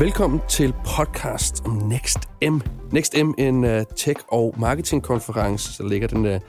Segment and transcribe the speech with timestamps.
[0.00, 2.60] Velkommen til podcast om Next M.
[2.92, 6.40] Next M, en uh, tech- og marketingkonference, der ligger den uh,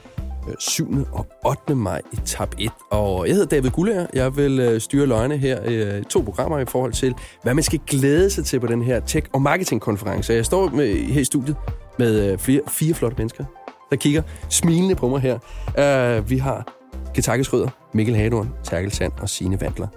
[0.58, 1.06] 7.
[1.12, 1.74] og 8.
[1.74, 2.70] maj i tab 1.
[2.90, 4.06] Og jeg hedder David Gullager.
[4.14, 7.64] Jeg vil uh, styre løgne her i uh, to programmer i forhold til, hvad man
[7.64, 10.32] skal glæde sig til på den her tech- og marketingkonference.
[10.32, 11.56] Jeg står med, her i studiet
[11.98, 13.44] med uh, flere, fire flotte mennesker,
[13.90, 16.18] der kigger smilende på mig her.
[16.18, 16.72] Uh, vi har
[17.14, 19.88] Ketake Skrøder, Mikkel Hadorn, Terkel Sand og Signe Vandler.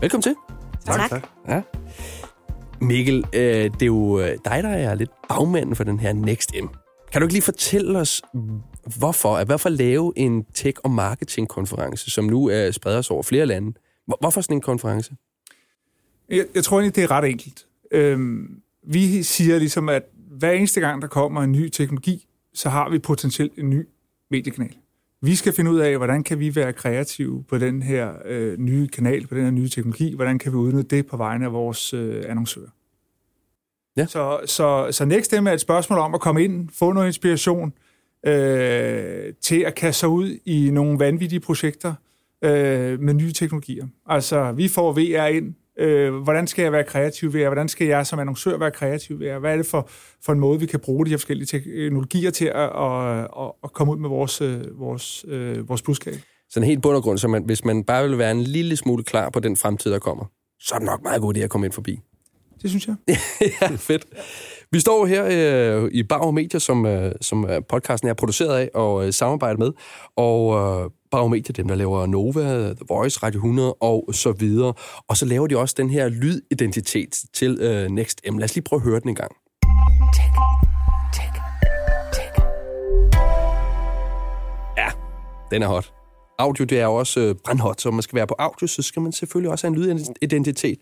[0.00, 0.34] Velkommen til.
[0.84, 1.10] Tak.
[1.10, 1.28] tak.
[1.48, 1.62] Ja.
[2.80, 6.66] Mikkel, øh, det er jo dig, der er lidt bagmanden for den her Next M.
[7.12, 8.22] Kan du ikke lige fortælle os,
[8.98, 13.46] hvorfor, at hvorfor lave en tech- og marketingkonference, som nu er spreder sig over flere
[13.46, 13.72] lande?
[14.20, 15.16] Hvorfor sådan en konference?
[16.28, 17.66] Jeg, jeg tror egentlig, det er ret enkelt.
[17.90, 20.02] Øhm, vi siger ligesom, at
[20.38, 23.88] hver eneste gang, der kommer en ny teknologi, så har vi potentielt en ny
[24.30, 24.76] mediekanal.
[25.22, 28.88] Vi skal finde ud af, hvordan kan vi være kreative på den her øh, nye
[28.88, 31.94] kanal, på den her nye teknologi, hvordan kan vi udnytte det på vegne af vores
[31.94, 32.68] øh, annoncører.
[33.96, 34.06] Ja.
[34.06, 37.72] Så, så, så Next er et spørgsmål om at komme ind, få noget inspiration
[38.26, 41.94] øh, til at kaste sig ud i nogle vanvittige projekter
[42.42, 43.86] øh, med nye teknologier.
[44.06, 45.54] Altså, vi får VR ind.
[45.78, 49.32] Øh, hvordan skal jeg være kreativ ved Hvordan skal jeg som annoncør være kreativ ved
[49.32, 49.88] Hvad er det for,
[50.24, 53.72] for en måde, vi kan bruge de her forskellige teknologier til at, at, at, at
[53.72, 56.14] komme ud med vores, øh, vores, øh, vores budskab?
[56.50, 58.76] Så en helt bund og grund, så man, hvis man bare vil være en lille
[58.76, 60.24] smule klar på den fremtid, der kommer,
[60.60, 62.00] så er det nok meget godt idé at komme ind forbi.
[62.62, 62.96] Det synes jeg.
[63.60, 64.06] ja, fedt.
[64.72, 68.70] Vi står her øh, i Bauer Media, som, øh, som øh, podcasten er produceret af
[68.74, 69.72] og øh, samarbejder med.
[70.16, 74.74] Og øh, Bauer Media, dem der laver Nova, The Voice, Radio 100 og så videre.
[75.08, 78.38] Og så laver de også den her lydidentitet til øh, Next M.
[78.38, 79.32] Lad os lige prøve at høre den en gang.
[80.14, 80.34] Check,
[81.14, 81.34] check,
[82.14, 82.38] check.
[84.76, 84.88] Ja,
[85.50, 85.92] den er hot.
[86.38, 89.02] Audio, det er jo også øh, brandhot, så man skal være på audio, så skal
[89.02, 90.78] man selvfølgelig også have en lydidentitet.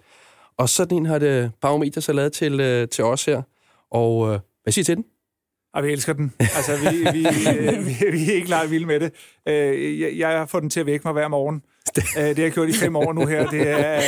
[0.58, 3.42] Og sådan en har det Barometer så lavet til, øh, til os her.
[3.90, 5.04] Og øh, hvad siger I til den?
[5.74, 6.32] Og vi elsker den.
[6.40, 7.26] Altså, vi, vi,
[7.58, 9.12] øh, vi, vi er ikke langt vilde med det.
[9.48, 11.62] Øh, jeg, jeg har fået den til at vække mig hver morgen.
[12.18, 13.50] Øh, det har jeg gjort i fem år nu her.
[13.50, 14.00] Det er,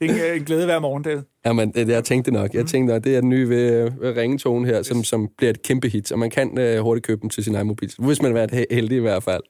[0.00, 1.22] det er en glæde hver morgen, David.
[1.46, 2.54] Jamen, det, jeg tænkte nok.
[2.54, 5.62] Jeg tænkte nok, det er den nye ved, ved ringetone her, som, som bliver et
[5.62, 7.92] kæmpe hit, og man kan uh, hurtigt købe den til sin egen mobil.
[7.98, 9.42] Hvis man er heldig i hvert fald.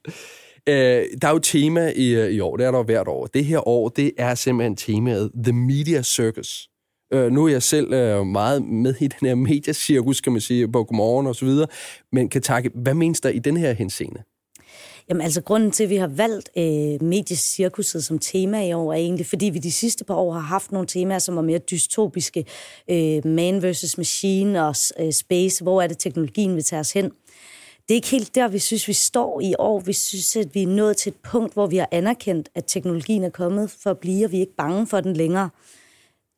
[0.71, 3.27] Uh, der er jo tema i, i år, det er der hvert år.
[3.27, 6.69] Det her år, det er simpelthen temaet The Media Circus.
[7.13, 10.69] Øh, nu er jeg selv øh, meget med i den her mediecirkus, kan man sige,
[10.69, 11.67] på godmorgen og så videre.
[12.13, 14.23] Men Katake, hvad menes der i den her henseende?
[15.09, 18.97] Jamen altså, grunden til, at vi har valgt øh, mediecirkuset som tema i år, er
[18.97, 22.45] egentlig, fordi vi de sidste par år har haft nogle temaer, som var mere dystopiske.
[22.91, 25.63] Øh, man versus machine og øh, space.
[25.63, 27.05] Hvor er det, teknologien vil tage os hen?
[27.89, 29.81] Det er ikke helt der, vi synes, vi står i år.
[29.81, 33.25] Vi synes, at vi er nået til et punkt, hvor vi har anerkendt, at teknologien
[33.25, 35.51] er kommet for at blive, og vi er ikke bange for den længere.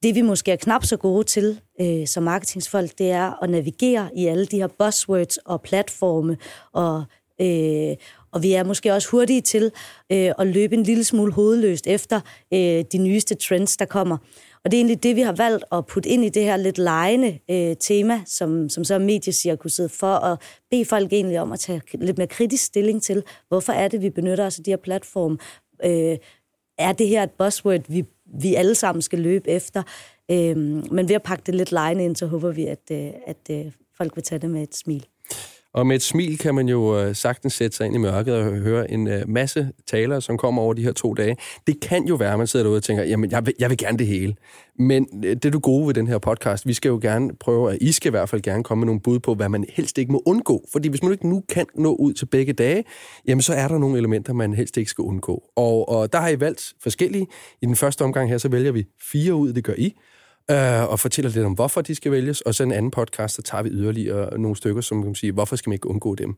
[0.02, 4.10] Det vi måske er knap så gode til øh, som marketingsfolk, det er at navigere
[4.16, 6.36] i alle de her buzzwords og platforme,
[6.72, 7.04] og,
[7.40, 7.96] øh,
[8.32, 9.72] og vi er måske også hurtige til
[10.12, 12.20] øh, at løbe en lille smule hovedløst efter
[12.54, 14.16] øh, de nyeste trends, der kommer.
[14.64, 16.78] Og det er egentlig det, vi har valgt at putte ind i det her lidt
[16.78, 21.60] lejende øh, tema, som, som så er mediecirkuset, for at bede folk egentlig om at
[21.60, 24.76] tage lidt mere kritisk stilling til, hvorfor er det, vi benytter os af de her
[24.76, 25.38] platforme.
[25.84, 26.16] Øh,
[26.78, 28.04] er det her et buzzword, vi
[28.40, 29.82] vi alle sammen skal løbe efter.
[30.30, 33.50] Øhm, men ved at pakke det lidt lejende ind, så håber vi, at, øh, at,
[33.50, 35.06] øh, folk vil tage det med et smil.
[35.78, 38.44] Og med et smil kan man jo øh, sagtens sætte sig ind i mørket og
[38.44, 41.36] høre en øh, masse taler, som kommer over de her to dage.
[41.66, 43.78] Det kan jo være, at man sidder derude og tænker, jamen, jeg vil, jeg vil
[43.78, 44.34] gerne det hele.
[44.78, 46.66] Men øh, det er du gode ved den her podcast.
[46.66, 49.00] Vi skal jo gerne prøve, at I skal i hvert fald gerne komme med nogle
[49.00, 50.64] bud på, hvad man helst ikke må undgå.
[50.72, 52.84] Fordi hvis man ikke nu kan nå ud til begge dage,
[53.26, 55.42] jamen så er der nogle elementer, man helst ikke skal undgå.
[55.56, 57.26] Og, og der har I valgt forskellige.
[57.62, 59.94] I den første omgang her, så vælger vi fire ud, det gør I
[60.50, 62.40] øh, og fortæller lidt om, hvorfor de skal vælges.
[62.40, 65.56] Og så en anden podcast, så tager vi yderligere nogle stykker, som kan sige, hvorfor
[65.56, 66.36] skal man ikke undgå dem.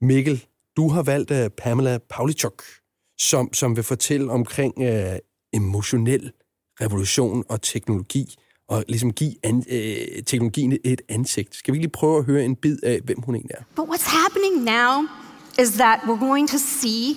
[0.00, 0.44] Mikkel,
[0.76, 2.62] du har valgt uh, Pamela Paulichuk,
[3.18, 5.16] som, som vil fortælle omkring uh,
[5.52, 6.32] emotionel
[6.80, 8.34] revolution og teknologi,
[8.68, 11.54] og ligesom give an, uh, teknologien et ansigt.
[11.54, 13.62] Skal vi lige prøve at høre en bid af, hvem hun egentlig er?
[13.76, 15.06] But what's happening now
[15.62, 17.16] is that we're going to see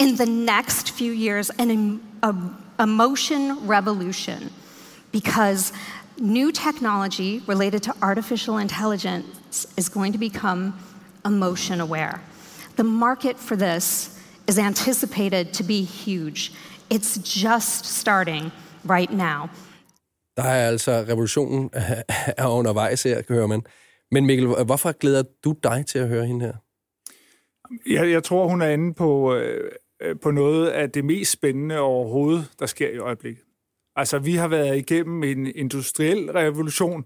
[0.00, 2.32] in the next few years an em- a
[2.82, 4.50] emotion revolution
[5.14, 5.72] because
[6.18, 10.60] new technology related to artificial intelligence is going to become
[11.24, 12.20] emotion aware.
[12.76, 14.10] The market for this
[14.48, 16.52] is anticipated to be huge.
[16.90, 18.52] It's just starting
[18.84, 19.48] right now.
[20.36, 21.70] Der er altså revolutionen
[22.36, 23.62] er undervejs her, hører man.
[24.10, 26.54] Men Mikkel, hvorfor glæder du dig til at høre hende her?
[27.86, 29.70] Jeg, jeg tror, hun er inde på øh,
[30.02, 33.44] øh, på noget af det mest spændende overhovedet, der sker i øjeblikket.
[33.96, 37.04] Altså, vi har været igennem en industriel revolution,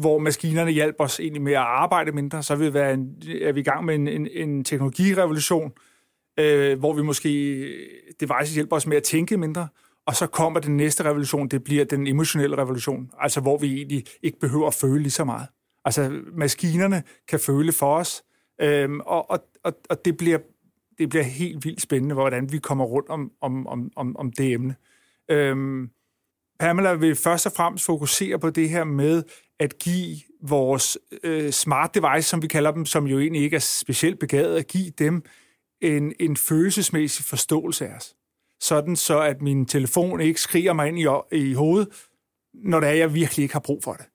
[0.00, 2.42] hvor maskinerne hjælper os egentlig med at arbejde mindre.
[2.42, 5.72] Så vi, været en, er vi i gang med en, en, en teknologirevolution,
[6.38, 7.88] øh, hvor vi måske øh,
[8.20, 9.68] devices hjælper os med at tænke mindre.
[10.06, 14.04] Og så kommer den næste revolution, det bliver den emotionelle revolution, altså hvor vi egentlig
[14.22, 15.48] ikke behøver at føle lige så meget.
[15.84, 18.22] Altså maskinerne kan føle for os,
[18.60, 20.38] øhm, og, og, og, og det, bliver,
[20.98, 24.52] det bliver helt vildt spændende, hvordan vi kommer rundt om, om, om, om, om det
[24.52, 24.74] emne.
[25.30, 25.90] Øhm,
[26.60, 29.22] Pamela vil først og fremmest fokusere på det her med
[29.60, 33.60] at give vores øh, smart device, som vi kalder dem, som jo egentlig ikke er
[33.60, 35.22] specielt begavet, at give dem
[35.80, 38.14] en, en følelsesmæssig forståelse af os.
[38.60, 41.88] Sådan så, at min telefon ikke skriger mig ind i, i hovedet,
[42.54, 44.06] når det er, jeg virkelig ikke har brug for det.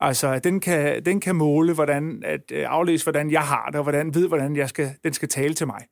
[0.00, 3.82] Altså, den kan, den kan måle, hvordan, at øh, aflæse, hvordan jeg har det, og
[3.82, 5.86] hvordan ved, hvordan jeg skal, den skal tale til mig.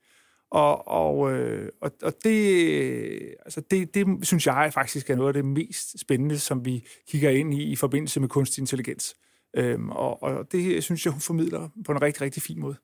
[0.51, 5.35] Og, og, øh, og, og det, altså det, det synes jeg faktisk er noget af
[5.35, 9.17] det mest spændende, som vi kigger ind i i forbindelse med kunstig intelligens.
[9.57, 12.77] Øhm, og, og det synes jeg, hun formidler på en rigtig, rigtig fin måde.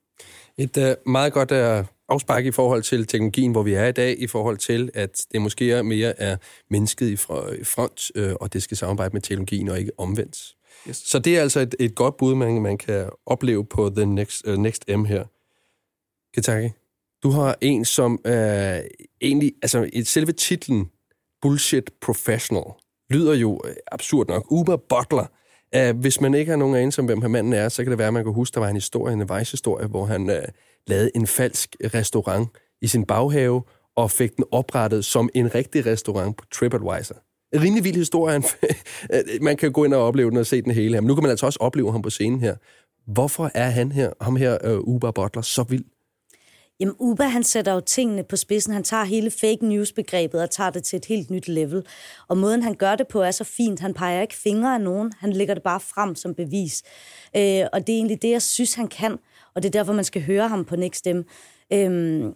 [0.57, 4.19] Et uh, meget godt uh, afspark i forhold til teknologien, hvor vi er i dag,
[4.19, 6.37] i forhold til, at det måske er mere er
[6.69, 10.55] mennesket i front, uh, og det skal samarbejde med teknologien og ikke omvendt.
[10.89, 10.97] Yes.
[10.97, 14.47] Så det er altså et, et godt bud, man, man kan opleve på The Next,
[14.47, 15.23] uh, Next M her.
[16.33, 16.69] Ketaki?
[17.25, 18.79] Du har en, som øh,
[19.21, 20.85] egentlig, altså et selve titlen,
[21.41, 22.63] Bullshit Professional,
[23.09, 24.45] lyder jo øh, absurd nok.
[24.51, 25.25] Uber Butler.
[25.77, 27.97] Uh, hvis man ikke har nogen anelse om, hvem her manden er, så kan det
[27.97, 30.35] være, at man kan huske, der var en historie, en Vice-historie, hvor han uh,
[30.87, 32.49] lavede en falsk restaurant
[32.81, 33.63] i sin baghave,
[33.95, 37.15] og fik den oprettet som en rigtig restaurant på TripAdvisor.
[37.53, 38.43] En rimelig vild historie.
[39.13, 41.01] Øh, man kan gå ind og opleve den og se den hele her.
[41.01, 42.55] Men nu kan man altså også opleve ham på scenen her.
[43.07, 45.83] Hvorfor er han her, ham her, uh, Uber Butler, så vild?
[46.79, 48.73] Jamen, Uber, han sætter jo tingene på spidsen.
[48.73, 51.85] Han tager hele fake news-begrebet og tager det til et helt nyt level.
[52.27, 53.79] Og måden, han gør det på, er så fint.
[53.79, 55.13] Han peger ikke fingre af nogen.
[55.19, 56.83] Han lægger det bare frem som bevis.
[57.35, 59.17] Øh, og det er egentlig det, jeg synes, han kan.
[59.55, 61.25] Og det er derfor, man skal høre ham på Next Dem.
[61.73, 62.31] Øh,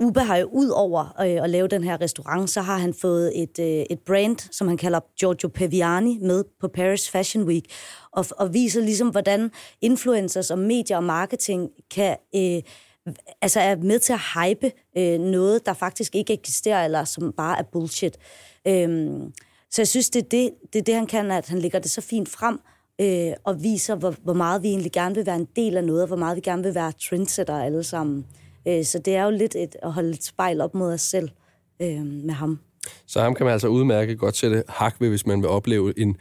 [0.00, 3.42] Uber har jo ud over øh, at lave den her restaurant, så har han fået
[3.42, 7.64] et, øh, et brand, som han kalder Giorgio Peviani, med på Paris Fashion Week,
[8.12, 9.50] og, og viser ligesom, hvordan
[9.80, 12.16] influencers og medier og marketing kan...
[12.34, 12.62] Øh,
[13.42, 17.58] altså er med til at hype øh, noget, der faktisk ikke eksisterer, eller som bare
[17.58, 18.18] er bullshit.
[18.68, 19.32] Øhm,
[19.70, 21.90] så jeg synes, det er det, det er det, han kan, at han lægger det
[21.90, 22.60] så fint frem,
[23.00, 26.02] øh, og viser, hvor, hvor meget vi egentlig gerne vil være en del af noget,
[26.02, 28.26] og hvor meget vi gerne vil være trendsetter alle sammen.
[28.68, 31.28] Øh, så det er jo lidt et, at holde et spejl op mod os selv
[31.82, 32.58] øh, med ham.
[33.06, 36.16] Så ham kan man altså udmærke godt sætte hak ved, hvis man vil opleve en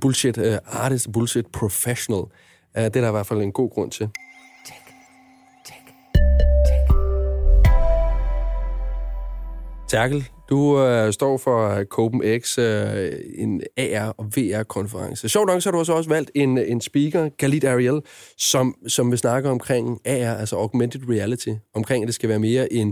[0.00, 2.20] bullshit uh, artist, bullshit professional.
[2.20, 2.30] Uh,
[2.74, 4.08] det er der i hvert fald en god grund til.
[9.88, 15.28] Terkel, du øh, står for øh, CopenX, øh, en AR- og VR-konference.
[15.28, 18.00] Sjovt nok, så har du også valgt en, en speaker, Khalid Ariel,
[18.38, 22.72] som, som vil snakke omkring AR, altså augmented reality, omkring, at det skal være mere
[22.72, 22.88] en,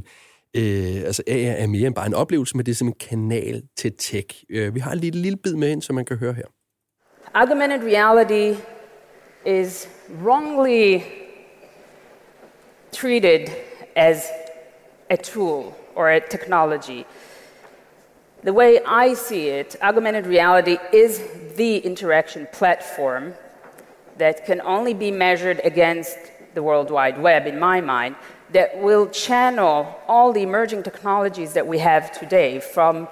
[0.57, 3.63] øh, altså AR er mere end bare en oplevelse, men det er som en kanal
[3.77, 4.45] til tech.
[4.51, 6.47] Øh, vi har en lille, lille bid med ind, som man kan høre her.
[7.35, 8.61] Augmented reality
[9.47, 9.89] is
[10.23, 11.01] wrongly
[12.93, 13.49] treated
[13.97, 14.23] as
[15.11, 17.05] a tool or a technology.
[18.45, 21.21] The way I see it, augmented reality is
[21.57, 23.35] the interaction platform
[24.19, 26.17] that can only be measured against
[26.55, 28.15] the World Wide Web, in my mind,
[28.53, 33.09] that will channel all the emerging technologies that we have today, from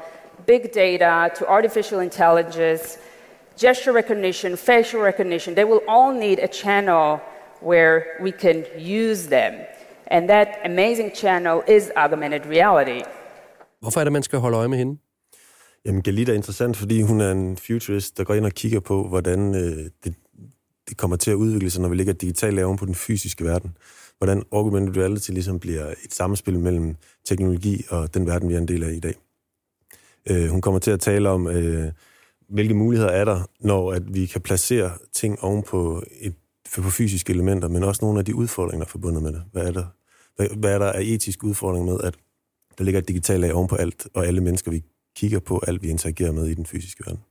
[0.47, 2.99] big data to artificial intelligence,
[3.57, 5.55] gesture recognition, facial recognition.
[5.55, 7.21] They will all need a channel
[7.61, 9.67] where we can use them.
[10.07, 13.01] And that amazing channel is augmented reality.
[13.81, 14.99] Hvorfor er det, man skal holde øje med hende?
[15.85, 19.09] Jamen, Galit er interessant, fordi hun er en futurist, der går ind og kigger på,
[19.09, 20.15] hvordan øh, det,
[20.89, 23.77] det kommer til at udvikle sig, når vi ligger digitalt oven på den fysiske verden.
[24.19, 28.69] Hvordan augmented reality ligesom bliver et samspil mellem teknologi og den verden, vi er en
[28.69, 29.15] del af i dag.
[30.31, 31.93] Øh, hun kommer til at tale om, øh,
[32.49, 36.35] hvilke muligheder er der, når at vi kan placere ting oven på, et,
[36.83, 39.43] på fysiske elementer, men også nogle af de udfordringer, der er forbundet med det.
[39.53, 39.85] Hvad er der
[40.37, 42.15] hvad, hvad er der af etisk udfordring med, at
[42.79, 44.83] der ligger et digitalt lag oven på alt, og alle mennesker, vi
[45.17, 47.23] kigger på, alt vi interagerer med i den fysiske verden.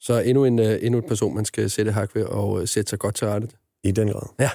[0.00, 2.90] Så endnu en, uh, endnu en person, man skal sætte hak ved og uh, sætte
[2.90, 3.48] sig godt til rette.
[3.84, 4.28] I den grad.
[4.38, 4.50] Ja.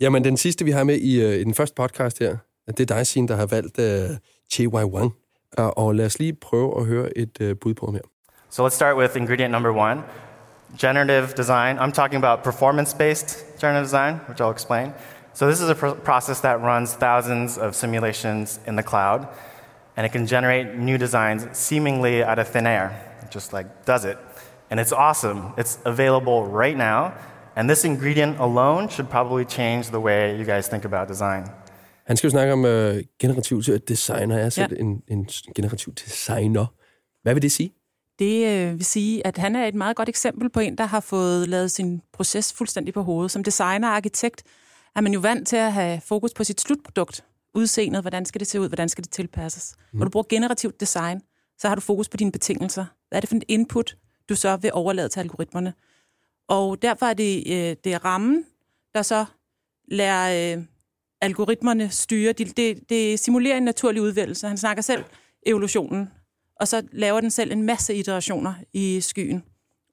[0.00, 2.36] Jamen, den sidste, vi har med i, uh, i den første podcast her,
[2.66, 4.16] det er dig, Signe, der har valgt uh,
[4.52, 5.12] Chi Wang.
[5.58, 8.02] Uh, og lad os lige prøve at høre et uh, bud på ham her.
[8.50, 10.02] So let's start with ingredient number one,
[10.76, 11.78] generative design.
[11.78, 14.92] I'm talking about performance-based generative design, which I'll explain.
[15.32, 19.28] So this is a pr- process that runs thousands of simulations in the cloud,
[19.96, 22.90] and it can generate new designs seemingly out of thin air.
[23.22, 24.18] It just like does it.
[24.70, 25.40] And it's awesome.
[25.58, 27.12] It's available right now,
[27.56, 31.44] and this ingredient alone should probably change the way you guys think about design.
[32.06, 34.36] Han skal jo snakke om øh, generativ designer.
[34.36, 34.80] Jeg er selv ja.
[34.80, 36.66] en, en generativ designer.
[37.22, 37.74] Hvad vil det sige?
[38.20, 41.00] Det øh, vil sige, at han er et meget godt eksempel på en, der har
[41.00, 43.30] fået lavet sin proces fuldstændig på hovedet.
[43.30, 44.42] Som designer og arkitekt
[44.96, 47.24] er man jo vant til at have fokus på sit slutprodukt.
[47.54, 49.76] Udseendet, hvordan skal det se ud, hvordan skal det tilpasses.
[49.92, 49.98] Mm.
[49.98, 51.20] Når du bruger generativt design,
[51.58, 52.84] så har du fokus på dine betingelser.
[53.08, 53.96] Hvad er det for en input,
[54.28, 55.74] du så vil overlade til algoritmerne?
[56.48, 58.44] Og derfor er det, øh, det er rammen,
[58.94, 59.24] der så
[59.88, 60.64] lærer øh,
[61.20, 62.32] algoritmerne styre.
[62.32, 64.48] Det, det, det simulerer en naturlig udvælgelse.
[64.48, 65.04] Han snakker selv
[65.46, 66.08] evolutionen,
[66.60, 69.42] og så laver den selv en masse iterationer i skyen,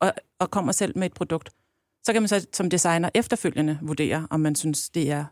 [0.02, 1.50] og, og kommer selv med et produkt.
[2.04, 5.26] Så kan man så som designer efterfølgende vurdere, om man synes, det er,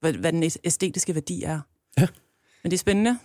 [0.00, 1.60] hvad, hvad den æstetiske værdi er.
[1.98, 2.06] Ja.
[2.62, 3.18] Men det er spændende.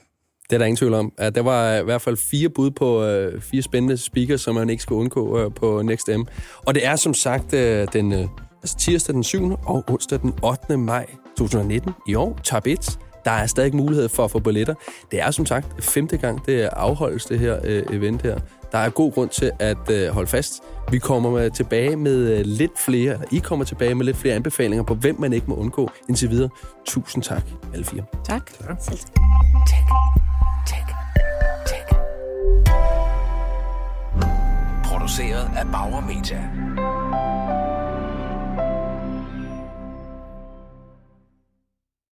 [0.49, 1.13] Det er der ingen tvivl om.
[1.17, 4.69] At der var i hvert fald fire bud på øh, fire spændende speakers, som man
[4.69, 6.21] ikke skal undgå øh, på Next M.
[6.65, 8.27] Og det er som sagt øh, den øh,
[8.63, 9.51] altså tirsdag den 7.
[9.51, 10.77] og onsdag den 8.
[10.77, 11.05] maj
[11.37, 12.39] 2019 i år.
[12.43, 12.99] Top 1.
[13.27, 14.73] Der er stadig mulighed for at få billetter.
[15.11, 18.39] Det er som sagt femte gang, det afholdes det her øh, event her.
[18.71, 20.63] Der er god grund til at øh, holde fast.
[20.91, 24.35] Vi kommer med, tilbage med øh, lidt flere, eller I kommer tilbage med lidt flere
[24.35, 26.49] anbefalinger på, hvem man ikke må undgå indtil videre.
[26.85, 27.43] Tusind tak,
[27.73, 28.03] alle fire.
[28.25, 28.51] Tak.
[28.79, 29.87] Selv tak.
[34.83, 36.49] Produceret af Bauer Media.